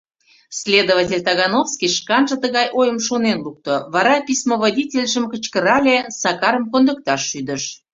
Следователь 0.59 1.23
Тагановский 1.27 1.93
шканже 1.97 2.35
тыгай 2.43 2.67
ойым 2.79 2.97
Шонен 3.07 3.37
лукто, 3.45 3.75
вара 3.93 4.15
письмоводительжым 4.27 5.25
кычкырале, 5.31 5.97
Сакарым 6.21 6.65
кондыкташ 6.71 7.21
шӱдыш. 7.29 7.63